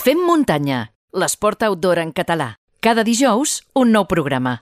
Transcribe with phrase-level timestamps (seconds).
[0.00, 0.76] Fem muntanya,
[1.12, 2.54] l'esport outdoor en català.
[2.80, 4.54] Cada dijous, un nou programa.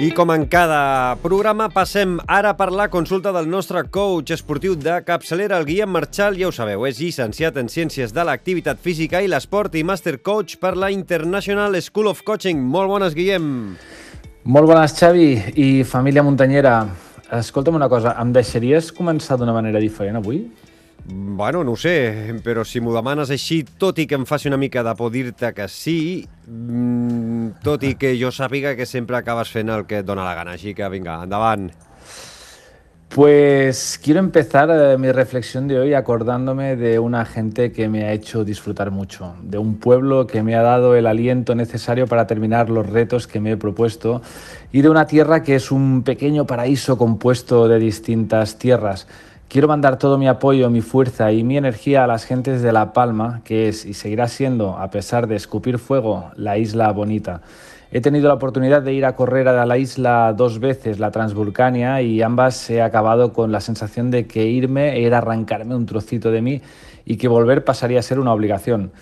[0.00, 4.94] I com en cada programa, passem ara per la consulta del nostre coach esportiu de
[5.04, 9.28] capçalera, el Guillem Marchal, ja ho sabeu, és llicenciat en Ciències de l'Activitat Física i
[9.28, 12.64] l'Esport i Master Coach per la International School of Coaching.
[12.64, 13.50] Molt bones, Guillem.
[14.48, 15.28] Molt bones, Xavi
[15.60, 16.78] i família muntanyera.
[17.42, 20.46] Escolta'm una cosa, em deixaries començar d'una manera diferent avui?
[21.12, 24.80] Bueno, no sé, però si m'ho demanes així, tot i que em faci una mica
[24.86, 27.29] de por dir-te que sí, mmm,
[27.62, 30.56] tot que jo sàpiga que sempre acabes fent que et dóna la gana.
[30.58, 31.70] Així que vinga, endavant.
[33.10, 38.12] Pues quiero empezar eh, mi reflexión de hoy acordándome de una gente que me ha
[38.12, 42.70] hecho disfrutar mucho, de un pueblo que me ha dado el aliento necesario para terminar
[42.70, 44.22] los retos que me he propuesto
[44.70, 49.08] y de una tierra que es un pequeño paraíso compuesto de distintas tierras.
[49.50, 52.92] Quiero mandar todo mi apoyo, mi fuerza y mi energía a las gentes de La
[52.92, 57.42] Palma, que es y seguirá siendo, a pesar de escupir fuego, la isla bonita.
[57.90, 62.00] He tenido la oportunidad de ir a correr a la isla dos veces, la Transvulcania,
[62.00, 66.42] y ambas he acabado con la sensación de que irme era arrancarme un trocito de
[66.42, 66.62] mí
[67.04, 68.92] y que volver pasaría a ser una obligación.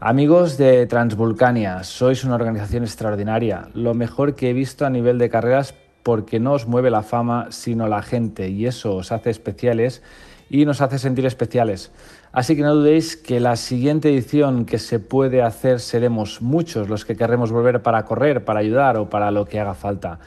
[0.00, 5.28] Amigos de Transvulcania, sois una organización extraordinaria, lo mejor que he visto a nivel de
[5.28, 5.74] carreras
[6.08, 10.02] porque no os mueve la fama, sino la gente, y eso os hace especiales
[10.48, 11.92] y nos hace sentir especiales.
[12.32, 17.04] Así que no dudéis que la siguiente edición que se puede hacer seremos muchos los
[17.04, 20.18] que querremos volver para correr, para ayudar o para lo que haga falta.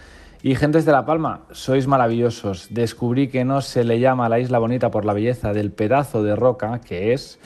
[0.43, 2.67] Y gentes de La Palma, sois maravillosos.
[2.69, 6.35] Descubrí que no se le llama la isla bonita por la belleza del pedazo de
[6.35, 7.39] roca que es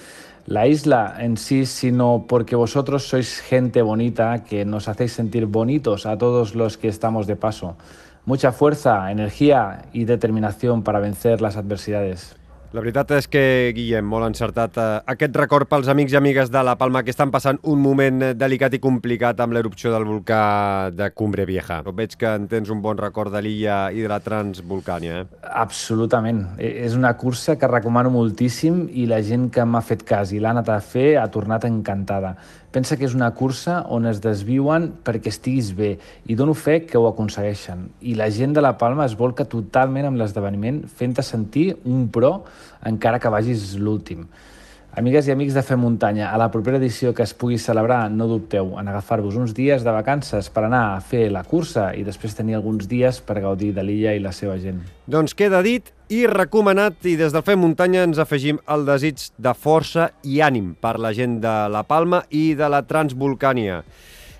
[0.45, 6.05] la isla en sí, sino porque vosotros sois gente bonita que nos hacéis sentir bonitos
[6.05, 7.77] a todos los que estamos de paso.
[8.25, 12.35] Mucha fuerza, energía y determinación para vencer las adversidades.
[12.75, 16.59] La veritat és que, Guillem, molt encertat eh, aquest record pels amics i amigues de
[16.65, 21.07] La Palma que estan passant un moment delicat i complicat amb l'erupció del volcà de
[21.15, 21.77] Cumbre Vieja.
[21.85, 25.39] Però veig que en tens un bon record de l'illa i de la Transvolcània, eh?
[25.53, 26.41] Absolutament.
[26.57, 30.43] E- És una cursa que recomano moltíssim i la gent que m'ha fet cas i
[30.43, 32.35] l'ha anat a fer ha tornat encantada.
[32.75, 35.93] Pensa que és una cursa on es desviuen perquè estiguis bé
[36.27, 37.85] i dono fe que ho aconsegueixen.
[38.03, 42.33] I la gent de La Palma es volca totalment amb l'esdeveniment fent-te sentir un pro
[42.83, 44.27] encara que vagis l'últim.
[44.99, 48.27] Amigues i amics de Fer Muntanya, a la propera edició que es pugui celebrar, no
[48.27, 52.35] dubteu en agafar-vos uns dies de vacances per anar a fer la cursa i després
[52.35, 54.83] tenir alguns dies per gaudir de l'illa i la seva gent.
[55.07, 59.53] Doncs queda dit i recomanat i des del Fem Muntanya ens afegim el desig de
[59.57, 63.81] força i ànim per la gent de La Palma i de la Transvolcània.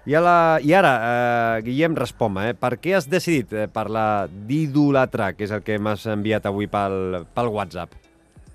[0.06, 0.60] I, la...
[0.62, 2.54] I ara, eh, Guillem, respon-me, eh?
[2.54, 7.24] per què has decidit eh, parlar d'idolatrar, que és el que m'has enviat avui pel,
[7.34, 7.98] pel WhatsApp?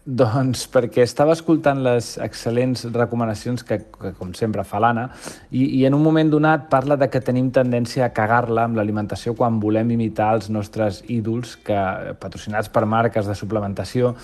[0.00, 5.10] Doncs perquè estava escoltant les excel·lents recomanacions que, que com sempre, fa l'Anna,
[5.52, 9.34] i, i en un moment donat parla de que tenim tendència a cagar-la amb l'alimentació
[9.36, 11.76] quan volem imitar els nostres ídols que,
[12.22, 14.14] patrocinats per marques de suplementació,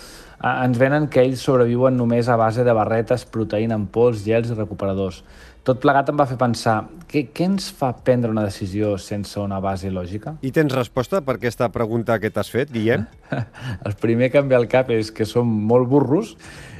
[0.41, 4.56] ens venen que ells sobreviuen només a base de barretes, proteïna en pols, gels i
[4.56, 5.22] recuperadors.
[5.66, 6.77] Tot plegat em va fer pensar,
[7.10, 10.37] què, què ens fa prendre una decisió sense una base lògica?
[10.47, 13.03] I tens resposta per aquesta pregunta que t'has fet, Guillem?
[13.88, 16.37] El primer que em ve al cap és que som molt burros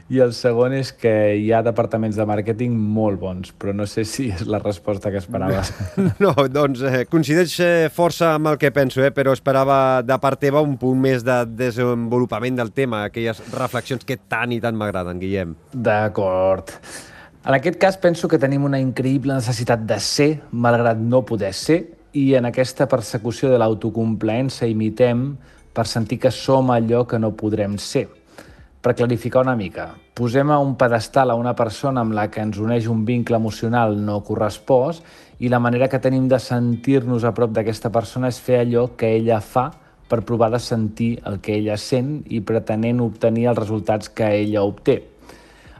[0.06, 4.04] i el segon és que hi ha departaments de màrqueting molt bons, però no sé
[4.06, 5.72] si és la resposta que esperaves.
[6.22, 10.38] No, doncs eh, coincideix eh, força amb el que penso, eh, però esperava de part
[10.47, 15.18] teva un punt més de desenvolupament del tema, aquelles reflexions que tant i tant m'agraden,
[15.18, 15.58] Guillem.
[15.74, 16.70] D'acord.
[17.46, 21.76] En aquest cas penso que tenim una increïble necessitat de ser, malgrat no poder ser,
[22.10, 25.28] i en aquesta persecució de l'autocomplaença imitem
[25.70, 28.08] per sentir que som allò que no podrem ser.
[28.82, 32.58] Per clarificar una mica, posem a un pedestal a una persona amb la que ens
[32.58, 35.06] uneix un vincle emocional no correspost
[35.38, 39.15] i la manera que tenim de sentir-nos a prop d'aquesta persona és fer allò que
[39.21, 39.68] ella fa
[40.10, 44.66] per provar de sentir el que ella sent i pretenent obtenir els resultats que ella
[44.66, 45.04] obté.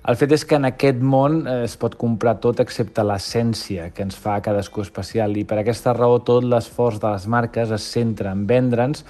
[0.07, 4.05] El fet és que en aquest món eh, es pot comprar tot excepte l'essència que
[4.07, 8.31] ens fa cadascú especial i per aquesta raó tot l'esforç de les marques es centra
[8.37, 9.03] en vendre'ns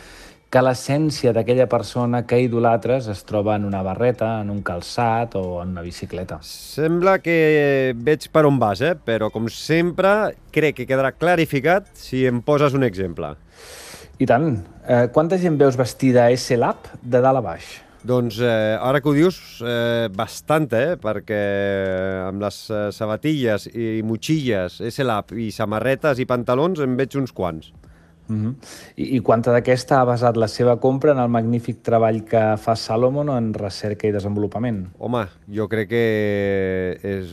[0.49, 5.61] que l'essència d'aquella persona que idolatres es troba en una barreta, en un calçat o
[5.61, 6.39] en una bicicleta.
[6.41, 8.95] Sembla que veig per on vas, eh?
[8.97, 13.35] però com sempre crec que quedarà clarificat si em poses un exemple.
[14.17, 14.55] I tant.
[14.87, 17.83] Eh, quanta gent veus vestida a S-Lab de dalt a baix?
[18.07, 20.95] Doncs eh, ara que ho dius, eh, bastant, eh?
[21.01, 21.41] Perquè
[22.29, 27.73] amb les eh, sabatilles i motxilles, S-Lab i samarretes i pantalons en veig uns quants.
[28.29, 28.55] Mm -hmm.
[28.97, 32.75] I, I quanta d'aquesta ha basat la seva compra en el magnífic treball que fa
[32.75, 34.87] Salomon en recerca i desenvolupament?
[34.99, 37.27] Home, jo crec que és,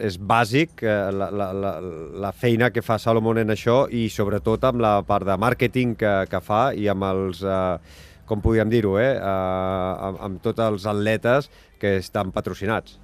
[0.00, 1.80] és bàsic eh, la, la, la,
[2.14, 6.26] la feina que fa Salomon en això i sobretot amb la part de màrqueting que,
[6.30, 7.42] que fa i amb els...
[7.42, 9.14] Eh, com podríem dir-ho, eh?
[9.16, 12.98] Uh, amb, amb tots els atletes que estan patrocinats.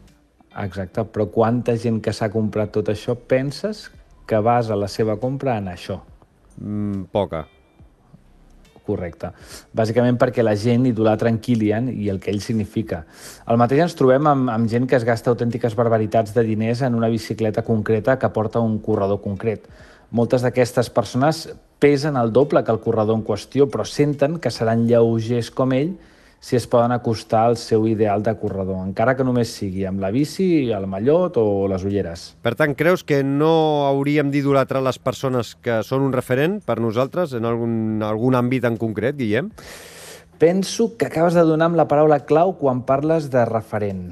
[0.63, 3.89] Exacte, però quanta gent que s'ha comprat tot això penses
[4.29, 5.99] que basa la seva compra en això?
[6.61, 7.43] Mm, poca.
[8.85, 9.31] Correcte.
[9.73, 13.01] Bàsicament perquè la gent idolatra en Kilian i el que ell significa.
[13.49, 16.95] El mateix ens trobem amb, amb gent que es gasta autèntiques barbaritats de diners en
[16.95, 19.65] una bicicleta concreta que porta un corredor concret.
[20.13, 21.47] Moltes d'aquestes persones
[21.85, 25.91] pesen el doble que el corredor en qüestió, però senten que seran lleugers com ell
[26.41, 30.09] si es poden acostar al seu ideal de corredor, encara que només sigui amb la
[30.13, 32.23] bici, el mallot o les ulleres.
[32.41, 37.37] Per tant, creus que no hauríem d'idolatrar les persones que són un referent per nosaltres
[37.37, 39.53] en algun, algun àmbit en concret, Guillem?
[40.41, 44.07] Penso que acabes de donar amb la paraula clau quan parles de referent.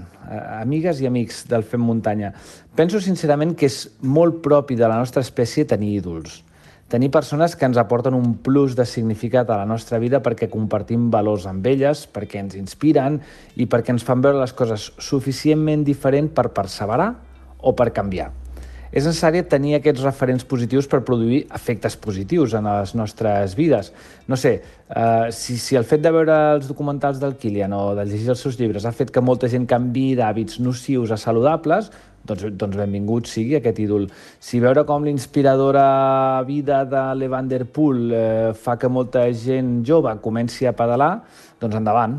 [0.61, 2.35] Amigues i amics del Fem Muntanya,
[2.77, 6.43] penso sincerament que és molt propi de la nostra espècie tenir ídols
[6.93, 11.09] tenir persones que ens aporten un plus de significat a la nostra vida perquè compartim
[11.15, 13.17] valors amb elles, perquè ens inspiren
[13.57, 17.09] i perquè ens fan veure les coses suficientment diferent per perseverar
[17.65, 18.29] o per canviar.
[18.93, 23.89] És necessari tenir aquests referents positius per produir efectes positius en les nostres vides.
[24.29, 24.59] No sé,
[24.93, 28.45] uh, si, si el fet de veure els documentals del Kilian o de llegir els
[28.45, 31.89] seus llibres ha fet que molta gent canvi d'hàbits nocius a saludables,
[32.27, 34.09] doncs, doncs benvingut sigui aquest ídol.
[34.41, 40.67] Si veure com l'inspiradora vida de l'Evander Pool eh, fa que molta gent jove comenci
[40.67, 41.15] a pedalar,
[41.61, 42.19] doncs endavant.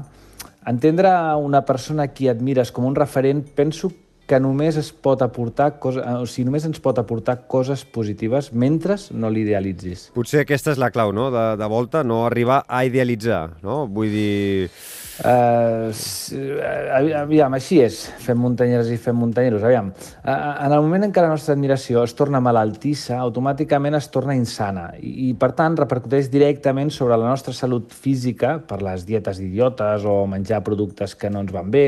[0.67, 1.11] Entendre
[1.43, 3.91] una persona a qui admires com un referent penso
[4.25, 8.95] que només es pot aportar coses, o sigui, només ens pot aportar coses positives mentre
[9.11, 10.07] no l'idealitzis.
[10.15, 13.83] Potser aquesta és la clau, no?, de, de volta, no arribar a idealitzar, no?
[13.91, 14.69] Vull dir
[15.21, 15.93] Uh,
[17.19, 19.91] aviam, així és, fem muntanyeres i fem muntanyeros, aviam.
[20.23, 24.33] Uh, en el moment en què la nostra admiració es torna malaltissa, automàticament es torna
[24.33, 29.37] insana i, i per tant, repercuteix directament sobre la nostra salut física per les dietes
[29.43, 31.83] idiotes o menjar productes que no ens van bé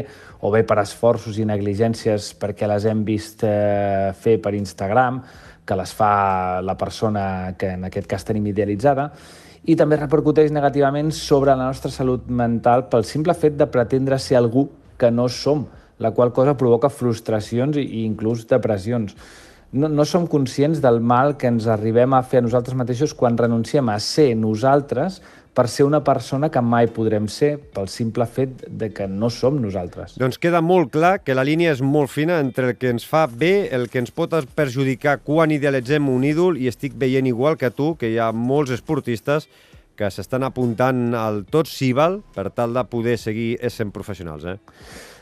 [0.45, 5.23] o bé per esforços i negligències perquè les hem vist uh, fer per Instagram,
[5.65, 9.09] que les fa la persona que en aquest cas tenim idealitzada,
[9.65, 14.37] i també repercuteix negativament sobre la nostra salut mental pel simple fet de pretendre ser
[14.37, 14.67] algú
[14.99, 15.65] que no som,
[15.97, 19.15] la qual cosa provoca frustracions i inclús depressions.
[19.75, 23.37] No, no som conscients del mal que ens arribem a fer a nosaltres mateixos quan
[23.37, 25.21] renunciem a ser nosaltres
[25.55, 29.61] per ser una persona que mai podrem ser pel simple fet de que no som
[29.63, 30.17] nosaltres.
[30.19, 33.23] Doncs queda molt clar que la línia és molt fina entre el que ens fa
[33.31, 37.71] bé, el que ens pot perjudicar quan idealitzem un ídol i estic veient igual que
[37.71, 39.47] tu que hi ha molts esportistes
[39.95, 44.43] que s'estan apuntant al tot val per tal de poder seguir sent professionals.
[44.43, 44.57] Eh?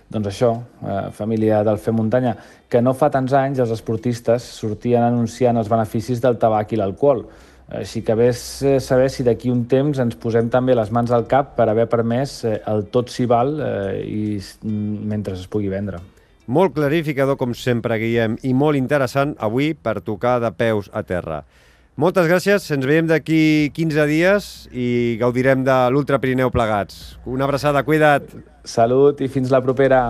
[0.10, 0.52] Doncs això,
[0.82, 2.36] eh, família del Fer Muntanya,
[2.68, 7.28] que no fa tants anys els esportistes sortien anunciant els beneficis del tabac i l'alcohol,
[7.72, 8.40] així que ves
[8.84, 12.42] saber si d'aquí un temps ens posem també les mans al cap per haver permès
[12.46, 14.24] eh, el tot s'hi val eh, i
[14.64, 16.02] mentre es pugui vendre.
[16.46, 21.44] Molt clarificador, com sempre, Guillem, i molt interessant avui per tocar de peus a terra.
[21.96, 27.20] Moltes gràcies, ens veiem d'aquí 15 dies i gaudirem de l'Ultra Pirineu plegats.
[27.24, 28.34] Una abraçada, cuida't!
[28.66, 30.10] Salut i fins la propera!